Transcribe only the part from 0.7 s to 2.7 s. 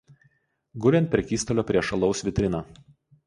guli ant prekystalio prieš alaus vitriną